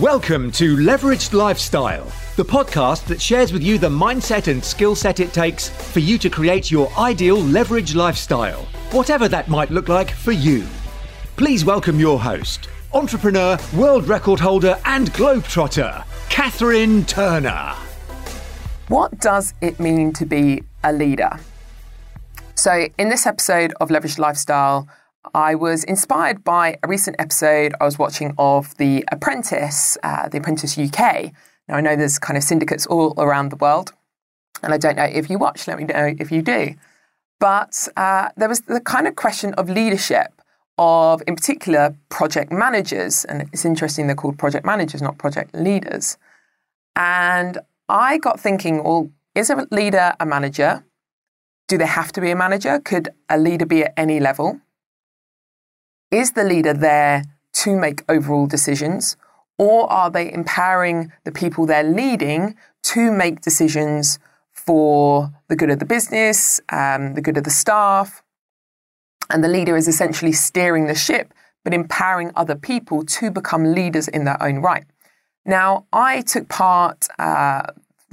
Welcome 0.00 0.50
to 0.52 0.74
Leveraged 0.78 1.34
Lifestyle, 1.34 2.10
the 2.36 2.44
podcast 2.46 3.04
that 3.08 3.20
shares 3.20 3.52
with 3.52 3.62
you 3.62 3.76
the 3.76 3.90
mindset 3.90 4.50
and 4.50 4.64
skill 4.64 4.96
set 4.96 5.20
it 5.20 5.34
takes 5.34 5.68
for 5.68 5.98
you 5.98 6.16
to 6.16 6.30
create 6.30 6.70
your 6.70 6.90
ideal 6.98 7.36
leveraged 7.36 7.94
lifestyle, 7.94 8.62
whatever 8.92 9.28
that 9.28 9.48
might 9.48 9.70
look 9.70 9.90
like 9.90 10.10
for 10.10 10.32
you. 10.32 10.64
Please 11.36 11.66
welcome 11.66 12.00
your 12.00 12.18
host, 12.18 12.70
entrepreneur, 12.94 13.58
world 13.76 14.08
record 14.08 14.40
holder, 14.40 14.78
and 14.86 15.12
globetrotter, 15.12 16.02
Catherine 16.30 17.04
Turner. 17.04 17.74
What 18.88 19.18
does 19.20 19.52
it 19.60 19.78
mean 19.78 20.14
to 20.14 20.24
be 20.24 20.62
a 20.82 20.94
leader? 20.94 21.38
So, 22.54 22.88
in 22.96 23.10
this 23.10 23.26
episode 23.26 23.74
of 23.78 23.90
Leveraged 23.90 24.18
Lifestyle, 24.18 24.88
I 25.34 25.54
was 25.54 25.84
inspired 25.84 26.42
by 26.44 26.78
a 26.82 26.88
recent 26.88 27.16
episode 27.18 27.74
I 27.80 27.84
was 27.84 27.98
watching 27.98 28.34
of 28.38 28.76
The 28.76 29.04
Apprentice, 29.12 29.96
uh, 30.02 30.28
The 30.28 30.38
Apprentice 30.38 30.76
UK. 30.76 31.32
Now, 31.68 31.76
I 31.76 31.80
know 31.80 31.96
there's 31.96 32.18
kind 32.18 32.36
of 32.36 32.42
syndicates 32.42 32.86
all 32.86 33.14
around 33.16 33.50
the 33.50 33.56
world, 33.56 33.92
and 34.62 34.74
I 34.74 34.78
don't 34.78 34.96
know 34.96 35.04
if 35.04 35.30
you 35.30 35.38
watch, 35.38 35.68
let 35.68 35.78
me 35.78 35.84
know 35.84 36.14
if 36.18 36.32
you 36.32 36.42
do. 36.42 36.74
But 37.38 37.88
uh, 37.96 38.28
there 38.36 38.48
was 38.48 38.60
the 38.62 38.80
kind 38.80 39.06
of 39.06 39.16
question 39.16 39.54
of 39.54 39.68
leadership 39.68 40.42
of, 40.78 41.22
in 41.26 41.36
particular, 41.36 41.96
project 42.08 42.52
managers. 42.52 43.24
And 43.24 43.48
it's 43.52 43.64
interesting 43.64 44.06
they're 44.06 44.16
called 44.16 44.38
project 44.38 44.64
managers, 44.64 45.02
not 45.02 45.18
project 45.18 45.54
leaders. 45.54 46.18
And 46.96 47.58
I 47.88 48.18
got 48.18 48.38
thinking, 48.38 48.82
well, 48.82 49.10
is 49.34 49.50
a 49.50 49.66
leader 49.70 50.14
a 50.20 50.26
manager? 50.26 50.84
Do 51.68 51.78
they 51.78 51.86
have 51.86 52.12
to 52.12 52.20
be 52.20 52.30
a 52.30 52.36
manager? 52.36 52.80
Could 52.80 53.08
a 53.28 53.38
leader 53.38 53.66
be 53.66 53.84
at 53.84 53.94
any 53.96 54.20
level? 54.20 54.60
Is 56.12 56.32
the 56.32 56.44
leader 56.44 56.74
there 56.74 57.24
to 57.54 57.74
make 57.74 58.04
overall 58.06 58.46
decisions? 58.46 59.16
Or 59.58 59.90
are 59.90 60.10
they 60.10 60.30
empowering 60.30 61.10
the 61.24 61.32
people 61.32 61.64
they're 61.64 61.82
leading 61.82 62.54
to 62.84 63.10
make 63.10 63.40
decisions 63.40 64.18
for 64.52 65.32
the 65.48 65.56
good 65.56 65.70
of 65.70 65.78
the 65.78 65.86
business, 65.86 66.60
um, 66.68 67.14
the 67.14 67.22
good 67.22 67.38
of 67.38 67.44
the 67.44 67.50
staff? 67.50 68.22
And 69.30 69.42
the 69.42 69.48
leader 69.48 69.74
is 69.74 69.88
essentially 69.88 70.32
steering 70.32 70.86
the 70.86 70.94
ship, 70.94 71.32
but 71.64 71.72
empowering 71.72 72.30
other 72.36 72.56
people 72.56 73.04
to 73.04 73.30
become 73.30 73.72
leaders 73.72 74.06
in 74.06 74.24
their 74.24 74.40
own 74.42 74.56
right. 74.56 74.84
Now, 75.46 75.86
I 75.94 76.20
took 76.20 76.48
part 76.48 77.08
uh, 77.18 77.62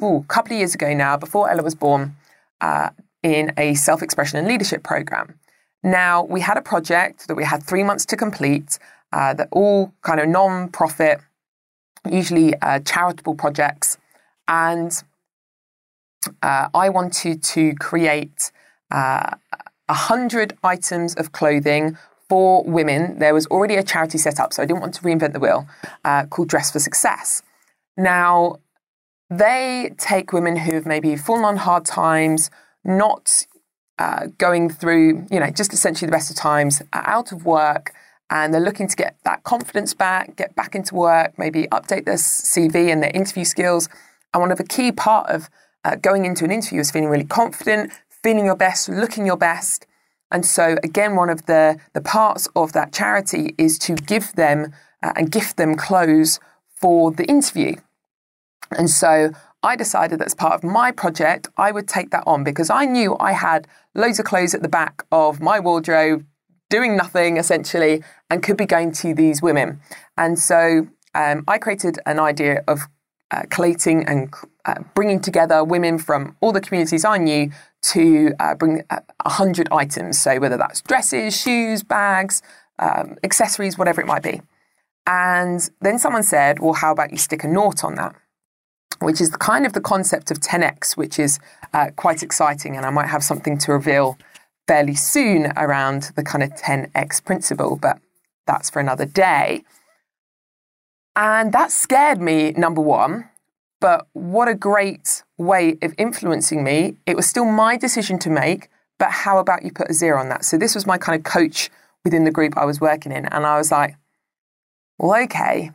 ooh, 0.02 0.18
a 0.18 0.24
couple 0.24 0.54
of 0.54 0.60
years 0.60 0.74
ago 0.74 0.94
now, 0.94 1.18
before 1.18 1.50
Ella 1.50 1.64
was 1.64 1.76
born, 1.76 2.16
uh, 2.62 2.92
in 3.24 3.52
a 3.58 3.74
self 3.74 4.02
expression 4.02 4.40
and 4.40 4.48
leadership 4.48 4.84
program. 4.84 5.38
Now, 5.84 6.24
we 6.24 6.42
had 6.42 6.58
a 6.58 6.62
project 6.62 7.28
that 7.28 7.36
we 7.36 7.44
had 7.44 7.64
three 7.64 7.84
months 7.84 8.06
to 8.08 8.18
complete, 8.18 8.80
uh, 9.14 9.34
that 9.36 9.48
all 9.52 9.94
kind 10.02 10.20
of 10.20 10.28
non 10.28 10.70
profit, 10.70 11.20
usually 12.10 12.56
uh, 12.62 12.80
charitable 12.80 13.36
projects. 13.36 13.98
And 14.48 14.92
uh, 16.42 16.70
I 16.74 16.90
wanted 16.90 17.44
to 17.44 17.74
create 17.76 18.52
uh, 18.92 19.32
a 19.88 19.94
hundred 19.94 20.58
items 20.64 21.16
of 21.16 21.32
clothing 21.32 21.98
for 22.28 22.64
women. 22.64 23.20
There 23.20 23.34
was 23.34 23.48
already 23.48 23.76
a 23.76 23.84
charity 23.84 24.18
set 24.18 24.40
up, 24.40 24.54
so 24.54 24.62
I 24.62 24.66
didn't 24.66 24.82
want 24.82 24.94
to 24.96 25.02
reinvent 25.02 25.34
the 25.34 25.40
wheel, 25.40 25.68
uh, 26.06 26.26
called 26.26 26.50
Dress 26.50 26.72
for 26.72 26.80
Success. 26.80 27.42
Now, 27.98 28.58
they 29.30 29.94
take 29.98 30.34
women 30.34 30.58
who 30.58 30.74
have 30.74 30.86
maybe 30.86 31.16
fallen 31.16 31.46
on 31.46 31.58
hard 31.58 31.86
times, 31.86 32.50
not 32.84 33.46
uh, 34.00 34.28
going 34.38 34.70
through, 34.70 35.28
you 35.30 35.40
know, 35.40 35.50
just 35.50 35.74
essentially 35.74 36.08
the 36.08 36.12
best 36.12 36.32
of 36.32 36.38
times, 36.38 36.82
out 36.94 37.32
of 37.32 37.46
work, 37.46 37.94
and 38.30 38.54
they're 38.54 38.62
looking 38.62 38.88
to 38.88 38.96
get 38.96 39.18
that 39.26 39.44
confidence 39.44 39.94
back, 39.94 40.36
get 40.36 40.56
back 40.56 40.74
into 40.74 40.96
work, 40.96 41.38
maybe 41.38 41.68
update 41.68 42.06
their 42.06 42.16
CV 42.16 42.92
and 42.92 43.04
their 43.04 43.12
interview 43.14 43.44
skills. 43.44 43.90
And 44.34 44.42
one 44.42 44.52
of 44.52 44.58
the 44.58 44.64
key 44.64 44.92
part 44.92 45.30
of 45.30 45.50
uh, 45.84 45.96
going 45.96 46.26
into 46.26 46.46
an 46.46 46.52
interview 46.52 46.80
is 46.80 46.92
feeling 46.92 47.10
really 47.10 47.26
confident, 47.26 47.92
feeling 48.24 48.46
your 48.46 48.56
best, 48.56 48.88
looking 48.88 49.26
your 49.26 49.38
best. 49.38 49.86
And 50.32 50.46
so, 50.46 50.78
again, 50.84 51.16
one 51.16 51.30
of 51.30 51.48
the, 51.48 51.78
the 51.94 52.02
parts 52.02 52.48
of 52.56 52.74
that 52.74 52.94
charity 52.94 53.56
is 53.58 53.80
to 53.80 53.96
give 53.96 54.34
them 54.34 54.74
uh, 55.02 55.14
and 55.16 55.32
gift 55.32 55.58
them 55.58 55.76
clothes 55.76 56.40
for 56.80 57.12
the 57.12 57.26
interview. 57.26 57.76
And 58.72 58.90
so 58.90 59.32
I 59.62 59.76
decided 59.76 60.20
that 60.20 60.26
as 60.26 60.34
part 60.34 60.54
of 60.54 60.64
my 60.64 60.92
project, 60.92 61.50
I 61.58 61.72
would 61.72 61.88
take 61.88 62.12
that 62.12 62.24
on 62.26 62.44
because 62.44 62.70
I 62.70 62.86
knew 62.86 63.18
I 63.20 63.34
had 63.34 63.68
loads 63.94 64.20
of 64.20 64.26
clothes 64.26 64.54
at 64.54 64.62
the 64.62 64.70
back 64.70 65.04
of 65.12 65.42
my 65.42 65.60
wardrobe, 65.60 66.26
doing 66.70 66.96
nothing 66.96 67.38
essentially, 67.38 68.04
and 68.30 68.42
could 68.42 68.56
be 68.56 68.66
going 68.66 68.92
to 68.94 69.14
these 69.14 69.42
women. 69.42 69.82
And 70.18 70.40
so 70.40 70.88
um, 71.14 71.44
I 71.48 71.58
created 71.58 72.00
an 72.06 72.20
idea 72.20 72.64
of 72.68 72.80
uh, 73.32 73.44
collating 73.50 74.06
and 74.06 74.34
uh, 74.66 74.76
bringing 74.96 75.20
together 75.20 75.64
women 75.64 75.98
from 76.00 76.36
all 76.42 76.52
the 76.52 76.62
communities 76.62 77.04
I 77.04 77.18
knew 77.18 77.52
to 77.82 78.34
uh, 78.40 78.56
bring 78.56 78.84
uh, 78.90 79.00
a 79.26 79.30
hundred 79.30 79.68
items. 79.72 80.20
So 80.20 80.40
whether 80.40 80.58
that's 80.58 80.82
dresses, 80.82 81.40
shoes, 81.40 81.84
bags, 81.84 82.42
um, 82.80 83.18
accessories, 83.24 83.78
whatever 83.78 84.02
it 84.02 84.08
might 84.08 84.24
be. 84.24 84.42
And 85.06 85.70
then 85.82 86.00
someone 86.00 86.24
said, 86.24 86.60
"Well, 86.60 86.74
how 86.74 86.92
about 86.92 87.12
you 87.12 87.18
stick 87.18 87.44
a 87.44 87.48
nought 87.48 87.84
on 87.84 87.96
that?" 87.96 88.16
Which 89.02 89.22
is 89.22 89.30
kind 89.38 89.66
of 89.66 89.74
the 89.74 89.82
concept 89.82 90.32
of 90.32 90.40
10x, 90.40 90.98
which 90.98 91.20
is 91.20 91.40
uh, 91.74 91.92
quite 91.96 92.24
exciting. 92.24 92.76
And 92.76 92.86
I 92.86 92.90
might 92.90 93.08
have 93.08 93.24
something 93.24 93.58
to 93.60 93.72
reveal 93.72 94.18
fairly 94.68 94.96
soon 94.96 95.52
around 95.58 96.12
the 96.16 96.24
kind 96.24 96.44
of 96.44 96.52
10x 96.52 97.24
principle, 97.24 97.76
but 97.76 98.00
that's 98.46 98.70
for 98.70 98.80
another 98.80 99.06
day. 99.06 99.64
And 101.16 101.52
that 101.54 101.72
scared 101.72 102.22
me, 102.22 102.52
number 102.52 102.82
one. 102.82 103.30
But 103.82 104.08
what 104.14 104.48
a 104.48 104.56
great 104.56 105.24
way 105.38 105.78
of 105.82 105.94
influencing 105.98 106.64
me. 106.64 106.98
It 107.06 107.16
was 107.16 107.26
still 107.26 107.46
my 107.46 107.78
decision 107.78 108.20
to 108.20 108.30
make, 108.30 108.70
but 108.98 109.10
how 109.10 109.38
about 109.38 109.64
you 109.64 109.72
put 109.72 109.90
a 109.90 109.94
zero 109.94 110.20
on 110.20 110.30
that? 110.30 110.44
So 110.44 110.58
this 110.58 110.76
was 110.76 110.86
my 110.86 110.98
kind 110.98 111.18
of 111.18 111.24
coach 111.24 111.70
within 112.04 112.26
the 112.26 112.32
group 112.32 112.58
I 112.58 112.66
was 112.66 112.82
working 112.82 113.12
in. 113.12 113.26
And 113.26 113.46
I 113.46 113.58
was 113.58 113.72
like, 113.72 113.96
well, 114.98 115.24
okay, 115.24 115.72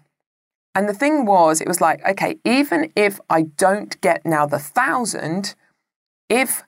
and 0.75 0.89
the 0.89 0.95
thing 0.95 1.25
was, 1.25 1.61
it 1.61 1.69
was 1.69 1.81
like, 1.81 2.05
okay, 2.05 2.37
even 2.45 2.93
if 2.97 3.21
I 3.31 3.43
don't 3.43 4.01
get 4.01 4.27
now 4.27 4.47
the 4.47 4.59
thousand, 4.59 5.55
if 6.29 6.65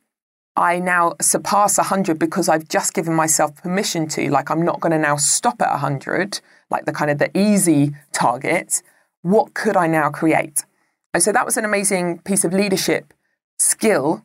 I 0.56 0.78
now 0.78 1.14
surpass 1.20 1.76
100 1.76 2.18
because 2.18 2.48
I've 2.48 2.68
just 2.68 2.94
given 2.94 3.14
myself 3.14 3.56
permission 3.56 4.06
to, 4.08 4.30
like 4.30 4.50
I'm 4.50 4.64
not 4.64 4.80
going 4.80 4.92
to 4.92 4.98
now 4.98 5.16
stop 5.16 5.60
at 5.60 5.70
100, 5.70 6.40
like 6.70 6.86
the 6.86 6.92
kind 6.92 7.10
of 7.10 7.18
the 7.18 7.36
easy 7.36 7.94
target, 8.12 8.82
what 9.22 9.54
could 9.54 9.76
I 9.76 9.86
now 9.86 10.08
create? 10.10 10.64
And 11.12 11.22
so 11.22 11.32
that 11.32 11.44
was 11.44 11.56
an 11.56 11.64
amazing 11.64 12.20
piece 12.20 12.44
of 12.44 12.52
leadership 12.52 13.12
skill, 13.58 14.24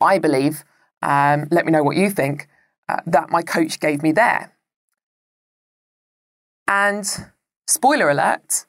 I 0.00 0.18
believe. 0.18 0.64
Um, 1.02 1.46
let 1.50 1.64
me 1.64 1.70
know 1.70 1.84
what 1.84 1.96
you 1.96 2.10
think, 2.10 2.48
uh, 2.88 3.00
that 3.06 3.30
my 3.30 3.42
coach 3.42 3.78
gave 3.78 4.02
me 4.02 4.10
there. 4.10 4.52
And 6.66 7.06
spoiler 7.66 8.10
alert, 8.10 8.66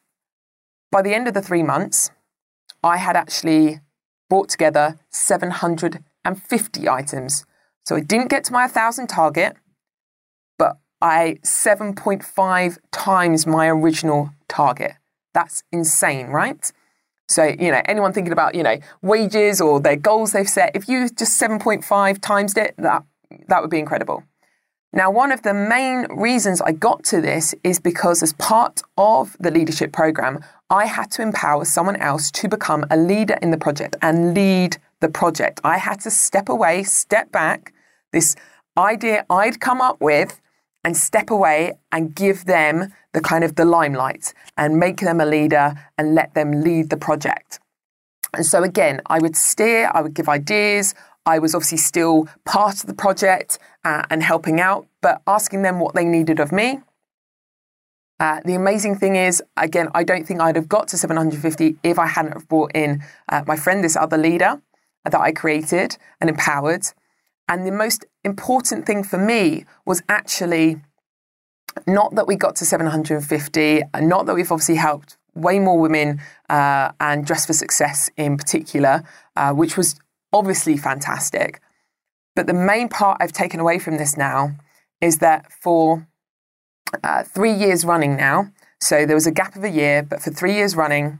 by 0.92 1.02
the 1.02 1.14
end 1.14 1.28
of 1.28 1.34
the 1.34 1.42
three 1.42 1.64
months, 1.64 2.12
I 2.84 2.98
had 2.98 3.16
actually 3.16 3.80
brought 4.30 4.50
together 4.50 5.00
750 5.10 6.90
items. 6.90 7.46
So 7.86 7.96
I 7.96 8.02
didn't 8.02 8.30
get 8.30 8.44
to 8.46 8.54
my 8.54 8.64
1,000 8.64 9.08
target, 9.08 9.56
but 10.58 10.78
I 11.02 11.38
7.5 11.44 12.78
times 12.92 13.48
my 13.48 13.68
original 13.68 14.32
target. 14.48 14.94
That's 15.34 15.64
insane, 15.72 16.28
right? 16.28 16.72
So, 17.28 17.44
you 17.44 17.72
know, 17.72 17.82
anyone 17.86 18.12
thinking 18.12 18.34
about, 18.34 18.56
you 18.56 18.64
know, 18.64 18.78
wages 19.02 19.62
or 19.62 19.80
their 19.80 19.96
goals 19.96 20.32
they've 20.32 20.50
set, 20.50 20.76
if 20.76 20.90
you 20.90 21.10
just 21.10 21.40
7.5 21.42 22.22
times 22.22 22.56
it, 22.56 22.74
that, 22.78 23.04
that 23.48 23.62
would 23.62 23.70
be 23.70 23.80
incredible. 23.80 24.24
Now, 24.92 25.12
one 25.12 25.32
of 25.32 25.44
the 25.44 25.54
main 25.54 26.08
reasons 26.10 26.62
I 26.62 26.72
got 26.72 27.04
to 27.06 27.22
this 27.22 27.54
is 27.64 27.80
because, 27.80 28.24
as 28.24 28.34
part 28.34 28.82
of 28.98 29.38
the 29.40 29.52
leadership 29.52 29.92
program, 29.92 30.44
I 30.72 30.86
had 30.86 31.12
to 31.12 31.22
empower 31.22 31.66
someone 31.66 31.96
else 31.98 32.32
to 32.32 32.48
become 32.48 32.86
a 32.90 32.98
leader 32.98 33.38
in 33.40 33.52
the 33.52 33.58
project 33.58 33.96
and 34.02 34.34
lead 34.34 34.78
the 35.00 35.10
project. 35.10 35.62
I 35.64 35.78
had 35.78 36.00
to 36.02 36.12
step 36.12 36.50
away, 36.50 36.84
step 36.84 37.32
back, 37.32 37.72
this 38.12 38.36
idea 38.78 39.26
I'd 39.30 39.60
come 39.60 39.80
up 39.80 40.02
with, 40.02 40.42
and 40.84 40.98
step 40.98 41.30
away 41.30 41.74
and 41.92 42.16
give 42.16 42.46
them 42.46 42.92
the 43.14 43.22
kind 43.22 43.44
of 43.44 43.56
the 43.56 43.66
limelight 43.66 44.34
and 44.58 44.80
make 44.80 45.02
them 45.02 45.22
a 45.22 45.26
leader 45.26 45.76
and 46.00 46.16
let 46.16 46.34
them 46.34 46.64
lead 46.64 46.90
the 46.90 46.98
project. 46.98 47.60
And 48.34 48.46
so, 48.46 48.64
again, 48.64 49.02
I 49.06 49.20
would 49.20 49.36
steer, 49.36 49.92
I 49.94 50.02
would 50.02 50.16
give 50.16 50.30
ideas, 50.30 50.96
I 51.30 51.38
was 51.38 51.54
obviously 51.54 51.78
still 51.78 52.28
part 52.44 52.76
of 52.82 52.88
the 52.88 52.96
project 52.96 53.60
uh, 53.86 54.04
and 54.10 54.24
helping 54.24 54.60
out, 54.60 54.88
but 55.02 55.22
asking 55.28 55.62
them 55.62 55.80
what 55.80 55.94
they 55.94 56.04
needed 56.04 56.40
of 56.40 56.52
me. 56.52 56.80
Uh, 58.20 58.42
the 58.44 58.56
amazing 58.56 58.96
thing 58.96 59.16
is, 59.16 59.42
again, 59.56 59.88
I 59.94 60.04
don't 60.04 60.26
think 60.26 60.42
I'd 60.42 60.56
have 60.56 60.68
got 60.68 60.88
to 60.90 60.98
750 60.98 61.78
if 61.84 62.00
I 62.00 62.08
hadn't 62.08 62.34
have 62.34 62.48
brought 62.48 62.72
in 62.74 63.04
uh, 63.30 63.44
my 63.46 63.56
friend, 63.56 63.84
this 63.84 63.96
other 63.96 64.18
leader 64.18 64.62
that 65.06 65.22
I 65.22 65.32
created 65.32 65.98
and 66.20 66.30
empowered. 66.30 66.84
And 67.48 67.66
the 67.66 67.72
most 67.72 68.06
important 68.24 68.88
thing 68.88 69.04
for 69.04 69.18
me 69.18 69.66
was 69.86 70.02
actually 70.10 70.82
not 71.86 72.16
that 72.16 72.28
we 72.28 72.36
got 72.36 72.56
to 72.58 72.66
750, 72.66 73.82
and 73.94 74.10
not 74.10 74.26
that 74.26 74.34
we've 74.34 74.52
obviously 74.52 74.76
helped 74.76 75.18
way 75.36 75.60
more 75.60 75.80
women 75.80 76.20
uh, 76.50 76.92
and 77.00 77.26
Dress 77.26 77.46
for 77.46 77.54
Success 77.54 78.10
in 78.18 78.36
particular, 78.36 79.04
uh, 79.36 79.54
which 79.54 79.78
was 79.78 79.96
obviously 80.34 80.78
fantastic. 80.78 81.62
But 82.36 82.48
the 82.48 82.54
main 82.54 82.90
part 82.90 83.18
I've 83.20 83.34
taken 83.34 83.60
away 83.60 83.80
from 83.80 83.98
this 83.98 84.16
now 84.18 84.52
is 85.02 85.18
that 85.20 85.52
for 85.52 86.08
uh, 87.04 87.24
three 87.24 87.54
years 87.54 87.86
running 87.86 88.16
now, 88.16 88.52
so 88.82 89.06
there 89.06 89.16
was 89.16 89.28
a 89.28 89.32
gap 89.32 89.56
of 89.56 89.64
a 89.64 89.70
year, 89.70 90.04
but 90.04 90.22
for 90.22 90.32
three 90.32 90.54
years 90.54 90.76
running, 90.76 91.20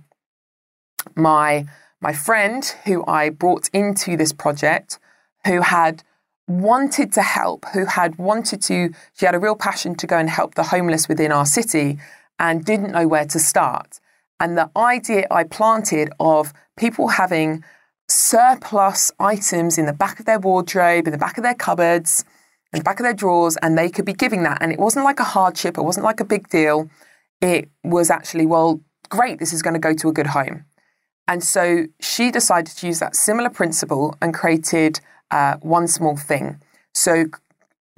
my 1.16 1.66
my 2.02 2.14
friend 2.14 2.64
who 2.86 3.06
I 3.06 3.30
brought 3.30 3.70
into 3.74 4.16
this 4.16 4.32
project, 4.32 5.00
who 5.46 5.62
had 5.62 6.04
wanted 6.48 7.12
to 7.14 7.22
help, 7.22 7.66
who 7.74 7.86
had 7.86 8.18
wanted 8.18 8.62
to, 8.64 8.94
she 9.14 9.26
had 9.26 9.36
a 9.36 9.40
real 9.40 9.56
passion 9.56 9.96
to 9.96 10.08
go 10.08 10.18
and 10.18 10.30
help 10.30 10.56
the 10.56 10.64
homeless 10.64 11.10
within 11.10 11.32
our 11.32 11.46
city 11.46 12.00
and 12.40 12.64
didn't 12.64 12.94
know 12.94 13.08
where 13.08 13.26
to 13.26 13.38
start. 13.38 14.00
And 14.40 14.58
the 14.58 14.72
idea 14.78 15.28
I 15.30 15.44
planted 15.44 16.10
of 16.20 16.54
people 16.78 17.10
having 17.10 17.66
surplus 18.12 19.12
items 19.20 19.78
in 19.78 19.86
the 19.86 19.94
back 19.94 20.20
of 20.20 20.26
their 20.26 20.40
wardrobe, 20.40 21.08
in 21.08 21.12
the 21.12 21.18
back 21.18 21.38
of 21.38 21.44
their 21.44 21.56
cupboards, 21.56 22.26
in 22.74 22.80
the 22.80 22.84
back 22.84 23.00
of 23.00 23.04
their 23.04 23.14
drawers, 23.14 23.58
and 23.58 23.78
they 23.78 23.90
could 23.90 24.06
be 24.06 24.14
giving 24.14 24.44
that. 24.44 24.58
And 24.62 24.72
it 24.72 24.80
wasn't 24.80 25.06
like 25.06 25.20
a 25.20 25.24
hardship, 25.24 25.78
it 25.78 25.84
wasn't 25.84 26.06
like 26.06 26.20
a 26.20 26.26
big 26.26 26.50
deal. 26.50 26.90
It 27.42 27.70
was 27.84 28.10
actually, 28.10 28.46
well, 28.46 28.82
great, 29.10 29.40
this 29.40 29.54
is 29.54 29.62
going 29.62 29.76
to 29.76 29.80
go 29.80 29.94
to 29.94 30.10
a 30.10 30.14
good 30.14 30.28
home. 30.28 30.66
And 31.28 31.44
so 31.44 31.86
she 32.00 32.32
decided 32.32 32.76
to 32.78 32.88
use 32.88 33.00
that 33.00 33.16
similar 33.16 33.50
principle 33.50 34.16
and 34.22 34.34
created 34.34 35.00
uh, 35.32 35.58
one 35.62 35.88
small 35.88 36.18
thing. 36.18 36.60
So 36.94 37.26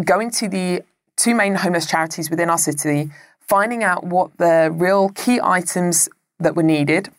going 0.04 0.32
to 0.32 0.50
the 0.50 0.84
two 1.16 1.34
main 1.34 1.56
homeless 1.56 1.86
charities 1.86 2.30
within 2.30 2.50
our 2.50 2.58
city, 2.58 3.10
finding 3.40 3.84
out 3.84 4.04
what 4.04 4.38
the 4.38 4.70
real 4.74 5.10
key 5.10 5.40
items 5.42 6.10
that 6.40 6.56
were 6.56 6.64
needed, 6.64 7.10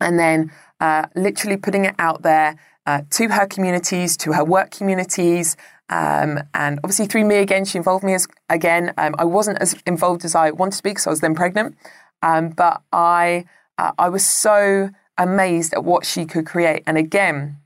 and 0.00 0.18
then 0.18 0.50
uh, 0.80 1.06
literally 1.14 1.56
putting 1.56 1.84
it 1.84 1.94
out 1.98 2.22
there 2.22 2.56
uh, 2.86 3.02
to 3.10 3.28
her 3.28 3.46
communities, 3.46 4.16
to 4.18 4.32
her 4.32 4.44
work 4.44 4.70
communities. 4.70 5.56
Um, 5.88 6.40
and 6.54 6.78
obviously, 6.82 7.06
through 7.06 7.24
me 7.24 7.36
again, 7.36 7.64
she 7.64 7.78
involved 7.78 8.04
me 8.04 8.14
as, 8.14 8.26
again. 8.48 8.94
Um, 8.96 9.14
I 9.18 9.24
wasn't 9.24 9.58
as 9.58 9.76
involved 9.86 10.24
as 10.24 10.34
I 10.34 10.50
wanted 10.50 10.76
to 10.78 10.82
be 10.82 10.90
because 10.90 11.06
I 11.06 11.10
was 11.10 11.20
then 11.20 11.34
pregnant. 11.34 11.76
Um, 12.22 12.50
but 12.50 12.82
I, 12.92 13.44
uh, 13.78 13.92
I 13.98 14.08
was 14.08 14.24
so 14.24 14.90
amazed 15.18 15.74
at 15.74 15.84
what 15.84 16.04
she 16.04 16.24
could 16.24 16.46
create. 16.46 16.82
And 16.86 16.96
again, 16.96 17.58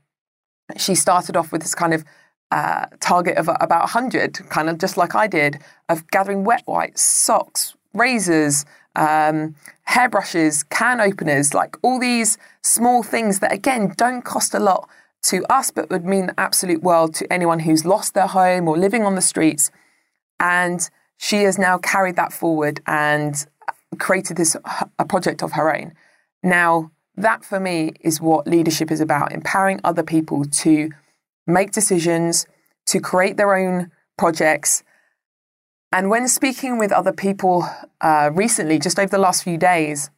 she 0.77 0.95
started 0.95 1.35
off 1.35 1.51
with 1.51 1.61
this 1.61 1.75
kind 1.75 1.93
of 1.93 2.03
uh, 2.51 2.87
target 2.99 3.37
of 3.37 3.47
about 3.47 3.81
100, 3.81 4.49
kind 4.49 4.69
of 4.69 4.77
just 4.77 4.97
like 4.97 5.15
I 5.15 5.27
did, 5.27 5.59
of 5.89 6.07
gathering 6.07 6.43
wet 6.43 6.63
wipes, 6.67 7.01
socks, 7.01 7.75
razors, 7.95 8.65
um, 8.95 9.55
hairbrushes, 9.83 10.63
can 10.69 11.01
openers, 11.01 11.53
like 11.53 11.77
all 11.81 11.99
these 11.99 12.37
small 12.61 13.03
things 13.03 13.39
that, 13.39 13.51
again, 13.51 13.93
don't 13.97 14.23
cost 14.23 14.53
a 14.53 14.59
lot 14.59 14.89
to 15.23 15.43
us, 15.51 15.71
but 15.71 15.89
would 15.89 16.05
mean 16.05 16.27
the 16.27 16.39
absolute 16.39 16.83
world 16.83 17.13
to 17.15 17.31
anyone 17.33 17.59
who's 17.59 17.85
lost 17.85 18.13
their 18.13 18.27
home 18.27 18.67
or 18.67 18.77
living 18.77 19.03
on 19.03 19.15
the 19.15 19.21
streets. 19.21 19.71
And 20.39 20.87
she 21.17 21.43
has 21.43 21.57
now 21.57 21.77
carried 21.77 22.15
that 22.17 22.33
forward 22.33 22.81
and 22.85 23.45
created 23.97 24.37
this 24.37 24.55
a 24.99 25.05
project 25.05 25.41
of 25.41 25.53
her 25.53 25.73
own. 25.73 25.93
Now, 26.43 26.91
that 27.17 27.45
for 27.45 27.59
me 27.59 27.93
is 28.01 28.19
what 28.19 28.47
leadership 28.47 28.91
is 28.91 28.99
about 28.99 29.31
empowering 29.31 29.79
other 29.83 30.03
people 30.03 30.45
to 30.45 30.89
make 31.47 31.71
decisions, 31.71 32.45
to 32.87 32.99
create 32.99 33.37
their 33.37 33.55
own 33.55 33.91
projects. 34.17 34.83
And 35.95 36.09
when 36.09 36.27
speaking 36.27 36.77
with 36.77 36.91
other 36.91 37.13
people 37.13 37.65
uh, 38.01 38.29
recently, 38.33 38.79
just 38.79 38.99
over 38.99 39.07
the 39.07 39.17
last 39.17 39.45
few 39.45 39.57
days, 39.57 40.09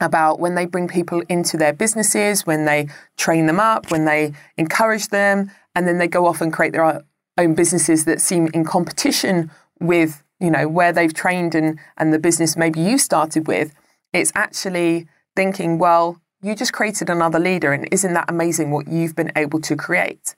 about 0.00 0.40
when 0.40 0.54
they 0.54 0.64
bring 0.64 0.88
people 0.88 1.22
into 1.28 1.58
their 1.58 1.74
businesses, 1.74 2.46
when 2.46 2.64
they 2.64 2.88
train 3.18 3.44
them 3.44 3.60
up, 3.60 3.90
when 3.90 4.06
they 4.06 4.32
encourage 4.56 5.08
them, 5.08 5.50
and 5.74 5.86
then 5.86 5.98
they 5.98 6.08
go 6.08 6.24
off 6.24 6.40
and 6.40 6.54
create 6.54 6.72
their 6.72 7.04
own 7.36 7.54
businesses 7.54 8.06
that 8.06 8.18
seem 8.18 8.48
in 8.54 8.64
competition 8.64 9.50
with, 9.78 10.24
you 10.40 10.50
know, 10.50 10.66
where 10.66 10.90
they've 10.90 11.12
trained 11.12 11.54
and, 11.54 11.78
and 11.98 12.10
the 12.10 12.18
business 12.18 12.56
maybe 12.56 12.80
you 12.80 12.96
started 12.96 13.46
with, 13.46 13.74
it's 14.14 14.32
actually 14.34 15.06
thinking, 15.36 15.78
well, 15.78 16.18
you 16.40 16.54
just 16.54 16.72
created 16.72 17.10
another 17.10 17.38
leader, 17.38 17.74
and 17.74 17.86
isn't 17.92 18.14
that 18.14 18.30
amazing 18.30 18.70
what 18.70 18.88
you've 18.88 19.14
been 19.14 19.32
able 19.36 19.60
to 19.60 19.76
create? 19.76 20.34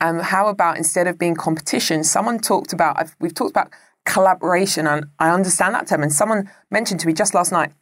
And 0.00 0.20
um, 0.20 0.24
how 0.24 0.48
about 0.48 0.78
instead 0.78 1.06
of 1.06 1.18
being 1.18 1.34
competition, 1.34 2.04
someone 2.04 2.38
talked 2.38 2.72
about, 2.72 2.98
I've, 2.98 3.14
we've 3.20 3.34
talked 3.34 3.50
about 3.50 3.70
collaboration, 4.08 4.86
and 4.86 5.06
I 5.18 5.30
understand 5.30 5.74
that 5.74 5.86
term. 5.86 6.02
And 6.02 6.12
someone 6.12 6.50
mentioned 6.70 7.00
to 7.00 7.06
me 7.06 7.12
just 7.12 7.34
last 7.34 7.52
night, 7.52 7.72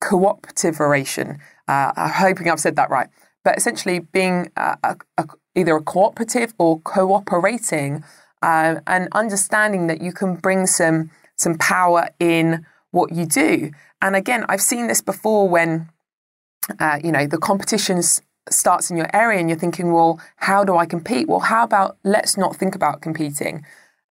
cooperative 0.00 0.80
Uh, 0.80 1.92
I'm 1.96 2.10
hoping 2.10 2.48
I've 2.48 2.60
said 2.60 2.76
that 2.76 2.90
right. 2.90 3.08
But 3.44 3.58
essentially, 3.58 3.98
being 4.00 4.50
a, 4.56 4.76
a, 4.82 4.96
a, 5.18 5.24
either 5.54 5.76
a 5.76 5.82
cooperative 5.82 6.54
or 6.58 6.80
cooperating, 6.80 8.04
uh, 8.42 8.76
and 8.86 9.08
understanding 9.12 9.86
that 9.88 10.00
you 10.00 10.12
can 10.12 10.36
bring 10.36 10.66
some 10.66 11.10
some 11.36 11.56
power 11.56 12.08
in 12.18 12.66
what 12.90 13.12
you 13.12 13.26
do. 13.26 13.70
And 14.02 14.16
again, 14.16 14.44
I've 14.48 14.62
seen 14.62 14.86
this 14.88 15.00
before 15.00 15.48
when 15.48 15.88
uh, 16.78 16.98
you 17.02 17.12
know, 17.12 17.26
the 17.26 17.38
competition 17.38 18.02
starts 18.48 18.90
in 18.90 18.96
your 18.96 19.08
area 19.14 19.38
and 19.38 19.48
you're 19.48 19.58
thinking, 19.58 19.92
well, 19.92 20.20
how 20.36 20.64
do 20.64 20.76
I 20.76 20.86
compete? 20.86 21.28
Well, 21.28 21.40
how 21.40 21.64
about 21.64 21.96
let's 22.04 22.36
not 22.36 22.56
think 22.56 22.74
about 22.74 23.00
competing? 23.00 23.64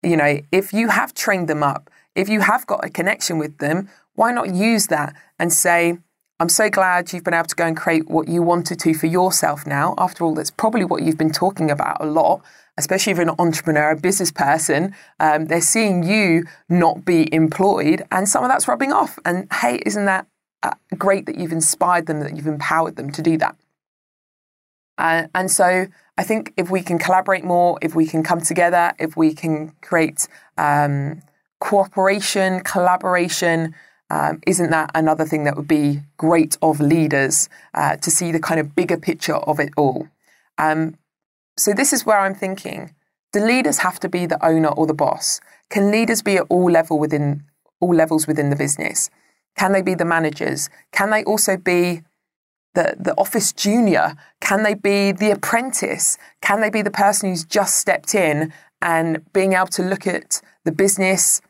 You 0.03 0.17
know, 0.17 0.41
if 0.53 0.73
you 0.73 0.89
have 0.89 1.15
trained 1.15 1.49
them 1.49 1.63
up, 1.63 1.91
if 2.15 2.29
you 2.29 2.41
have 2.41 2.67
got 2.67 2.85
a 2.85 2.91
connection 2.91 3.39
with 3.39 3.59
them, 3.59 3.89
why 4.15 4.33
not 4.33 4.55
use 4.55 4.89
that 4.89 5.15
and 5.39 5.53
say, 5.53 5.99
I'm 6.41 6.49
so 6.49 6.71
glad 6.71 7.13
you've 7.13 7.25
been 7.25 7.35
able 7.35 7.49
to 7.49 7.57
go 7.57 7.67
and 7.67 7.77
create 7.77 8.09
what 8.09 8.29
you 8.29 8.43
wanted 8.43 8.79
to 8.81 8.95
for 8.95 9.07
yourself 9.07 9.67
now. 9.67 9.95
After 9.99 10.25
all, 10.25 10.35
that's 10.35 10.53
probably 10.53 10.85
what 10.85 11.03
you've 11.03 11.19
been 11.19 11.33
talking 11.33 11.69
about 11.69 11.97
a 12.01 12.07
lot, 12.07 12.43
especially 12.77 13.11
if 13.11 13.19
you're 13.19 13.29
an 13.29 13.35
entrepreneur, 13.41 13.91
a 13.91 13.97
business 13.97 14.31
person. 14.31 14.95
Um, 15.19 15.47
they're 15.47 15.61
seeing 15.61 16.05
you 16.05 16.45
not 16.69 17.05
be 17.05 17.33
employed, 17.35 18.03
and 18.13 18.29
some 18.29 18.45
of 18.45 18.51
that's 18.51 18.69
rubbing 18.69 18.93
off. 18.93 19.19
And 19.25 19.53
hey, 19.53 19.81
isn't 19.85 20.05
that 20.05 20.27
uh, 20.63 20.75
great 20.97 21.27
that 21.27 21.39
you've 21.39 21.53
inspired 21.53 22.07
them, 22.07 22.21
that 22.21 22.37
you've 22.37 22.47
empowered 22.47 22.95
them 22.95 23.11
to 23.13 23.23
do 23.23 23.37
that. 23.39 23.57
Uh, 24.99 25.29
and 25.35 25.51
so 25.51 25.87
I 26.19 26.25
think 26.25 26.53
if 26.57 26.71
we 26.71 26.83
can 26.83 26.99
collaborate 26.99 27.45
more, 27.45 27.79
if 27.81 27.95
we 27.95 28.07
can 28.07 28.23
come 28.23 28.41
together, 28.41 28.93
if 28.99 29.17
we 29.17 29.33
can 29.33 29.73
create 29.81 30.27
um, 30.59 31.23
cooperation, 31.61 32.61
collaboration, 32.61 33.75
um, 34.11 34.41
isn't 34.47 34.71
that 34.71 34.91
another 34.95 35.25
thing 35.25 35.45
that 35.45 35.57
would 35.57 35.69
be 35.69 36.01
great 36.17 36.59
of 36.61 36.81
leaders 36.81 37.49
uh, 37.75 37.97
to 37.97 38.11
see 38.11 38.33
the 38.33 38.41
kind 38.41 38.59
of 38.59 38.75
bigger 38.75 38.97
picture 38.97 39.37
of 39.37 39.61
it 39.61 39.71
all? 39.77 40.09
Um, 40.59 40.97
so 41.57 41.73
this 41.73 41.93
is 41.93 42.05
where 42.05 42.19
I'm 42.19 42.35
thinking: 42.35 42.95
Do 43.33 43.41
leaders 43.41 43.79
have 43.79 44.01
to 44.01 44.09
be 44.09 44.27
the 44.27 44.45
owner 44.45 44.69
or 44.69 44.87
the 44.87 44.95
boss? 44.95 45.41
Can 45.71 45.91
leaders 45.91 46.23
be 46.23 46.37
at 46.37 46.47
all 46.49 46.71
level 46.71 46.99
within 46.99 47.45
all 47.81 47.95
levels 47.95 48.27
within 48.27 48.51
the 48.51 48.57
business? 48.57 49.11
Can 49.57 49.73
they 49.73 49.83
be 49.83 49.95
the 49.95 50.05
managers? 50.05 50.71
Can 50.93 51.11
they 51.11 51.23
also 51.25 51.57
be 51.57 52.03
the, 52.79 52.95
the 52.99 53.15
office 53.19 53.53
junior? 53.53 54.15
Can 54.41 54.63
they 54.63 54.75
be 54.75 55.11
the 55.11 55.33
apprentice? 55.33 56.17
Can 56.41 56.61
they 56.61 56.71
be 56.71 56.83
the 56.83 56.93
person 56.93 57.29
who's 57.29 57.45
just 57.45 57.77
stepped 57.77 58.15
in 58.15 58.53
and 58.81 59.09
being 59.33 59.55
able 59.55 59.67
to 59.79 59.83
look 59.83 60.07
at 60.07 60.41
the 60.65 60.71
business, 60.71 61.41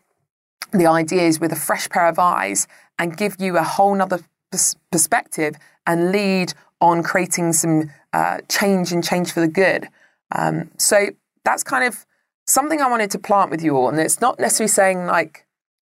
the 0.73 0.87
ideas 0.87 1.39
with 1.39 1.53
a 1.53 1.61
fresh 1.69 1.87
pair 1.91 2.09
of 2.09 2.19
eyes 2.19 2.67
and 2.99 3.17
give 3.17 3.37
you 3.39 3.59
a 3.59 3.63
whole 3.63 3.95
nother 3.95 4.21
pers- 4.51 4.77
perspective 4.91 5.57
and 5.87 6.13
lead 6.13 6.55
on 6.81 7.03
creating 7.03 7.53
some 7.53 7.91
uh, 8.15 8.39
change 8.49 8.91
and 8.91 9.05
change 9.05 9.31
for 9.31 9.41
the 9.41 9.49
good? 9.49 9.89
Um, 10.35 10.71
so 10.79 11.09
that's 11.45 11.63
kind 11.63 11.85
of 11.85 12.07
something 12.47 12.81
I 12.81 12.89
wanted 12.89 13.11
to 13.11 13.19
plant 13.19 13.51
with 13.51 13.63
you 13.63 13.77
all. 13.77 13.91
And 13.91 14.01
it's 14.01 14.23
not 14.23 14.41
necessarily 14.41 14.69
saying 14.69 15.07
like, 15.07 15.45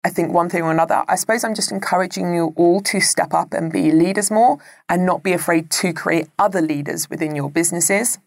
I 0.06 0.08
think 0.08 0.32
one 0.32 0.48
thing 0.48 0.62
or 0.62 0.70
another. 0.70 1.02
I 1.08 1.16
suppose 1.16 1.42
I'm 1.42 1.56
just 1.56 1.72
encouraging 1.72 2.32
you 2.32 2.52
all 2.54 2.80
to 2.82 3.00
step 3.00 3.34
up 3.34 3.52
and 3.52 3.72
be 3.72 3.90
leaders 3.90 4.30
more 4.30 4.60
and 4.88 5.04
not 5.04 5.24
be 5.24 5.32
afraid 5.32 5.68
to 5.82 5.92
create 5.92 6.28
other 6.38 6.60
leaders 6.60 7.10
within 7.10 7.34
your 7.34 7.50
businesses 7.50 8.20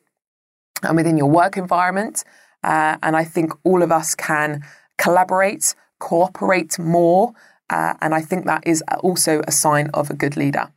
and 0.83 0.97
within 0.97 1.15
your 1.15 1.29
work 1.29 1.55
environment. 1.55 2.25
Uh, 2.65 2.97
and 3.01 3.15
I 3.15 3.23
think 3.23 3.53
all 3.63 3.81
of 3.81 3.93
us 3.93 4.13
can 4.13 4.65
collaborate, 4.97 5.73
cooperate 5.99 6.77
more. 6.77 7.31
Uh, 7.69 7.93
and 8.01 8.13
I 8.13 8.19
think 8.19 8.45
that 8.45 8.67
is 8.67 8.83
also 8.99 9.41
a 9.47 9.51
sign 9.53 9.89
of 9.93 10.09
a 10.09 10.13
good 10.13 10.35
leader. 10.35 10.73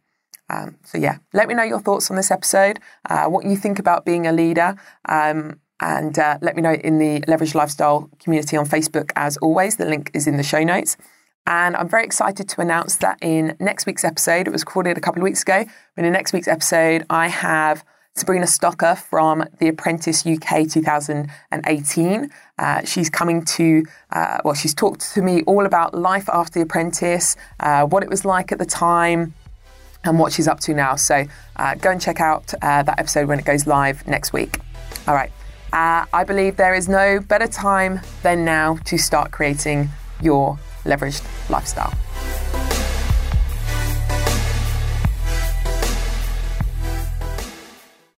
Um, 0.51 0.77
so, 0.85 0.99
yeah, 0.99 1.17
let 1.33 1.49
me 1.49 1.55
know 1.55 1.65
your 1.65 1.81
thoughts 1.81 2.13
on 2.13 2.17
this 2.17 2.31
episode, 2.31 2.79
uh, 3.11 3.27
what 3.27 3.45
you 3.45 3.57
think 3.57 3.81
about 3.81 4.05
being 4.05 4.29
a 4.29 4.33
leader. 4.33 4.77
Um, 5.09 5.59
and 5.83 6.17
uh, 6.17 6.39
let 6.41 6.55
me 6.55 6.63
know 6.63 6.75
in 6.75 6.99
the 6.99 7.23
Leverage 7.27 7.55
Lifestyle 7.55 8.09
community 8.21 8.57
on 8.57 8.67
Facebook, 8.67 9.11
as 9.17 9.37
always. 9.39 9.77
The 9.77 9.85
link 9.85 10.13
is 10.15 10.27
in 10.27 10.37
the 10.37 10.43
show 10.45 10.63
notes. 10.63 10.97
And 11.45 11.75
I'm 11.75 11.89
very 11.89 12.05
excited 12.05 12.49
to 12.49 12.61
announce 12.61 12.99
that 12.99 13.19
in 13.21 13.57
next 13.59 13.85
week's 13.85 14.05
episode, 14.05 14.47
it 14.47 14.51
was 14.51 14.63
recorded 14.63 14.97
a 14.97 15.01
couple 15.01 15.21
of 15.21 15.25
weeks 15.25 15.43
ago, 15.43 15.65
but 15.97 16.05
in 16.05 16.13
next 16.13 16.33
week's 16.33 16.47
episode, 16.47 17.05
I 17.11 17.27
have 17.27 17.85
Sabrina 18.15 18.47
Stocker 18.47 18.97
from 18.97 19.45
The 19.59 19.67
Apprentice 19.67 20.25
UK 20.25 20.69
2018. 20.69 22.31
Uh, 22.59 22.85
she's 22.85 23.11
coming 23.11 23.45
to, 23.45 23.85
uh, 24.13 24.39
well, 24.45 24.55
she's 24.55 24.75
talked 24.75 25.13
to 25.15 25.23
me 25.23 25.43
all 25.49 25.67
about 25.67 25.95
life 25.95 26.29
after 26.29 26.61
The 26.61 26.65
Apprentice, 26.65 27.35
uh, 27.59 27.87
what 27.87 28.05
it 28.05 28.09
was 28.09 28.25
like 28.25 28.53
at 28.53 28.61
the 28.61 28.67
time, 28.67 29.35
and 30.05 30.21
what 30.21 30.33
she's 30.33 30.47
up 30.47 30.61
to 30.61 30.75
now. 30.75 30.95
So 30.95 31.25
uh, 31.57 31.75
go 31.75 31.91
and 31.91 32.01
check 32.01 32.21
out 32.21 32.55
uh, 32.63 32.85
that 32.85 33.01
episode 33.01 33.27
when 33.27 33.41
it 33.41 33.45
goes 33.45 33.67
live 33.67 34.07
next 34.07 34.33
week. 34.33 34.61
All 35.09 35.15
right. 35.15 35.33
Uh, 35.73 36.05
I 36.13 36.25
believe 36.25 36.57
there 36.57 36.75
is 36.75 36.89
no 36.89 37.21
better 37.21 37.47
time 37.47 38.01
than 38.23 38.45
now 38.45 38.77
to 38.85 38.99
start 38.99 39.31
creating 39.31 39.89
your 40.21 40.59
leveraged 40.85 41.25
lifestyle. 41.49 41.95